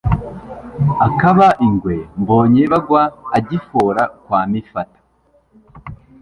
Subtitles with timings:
[1.07, 3.03] Akaba ingwe Mbonye bagwa
[3.37, 4.99] agifora kwa Mifata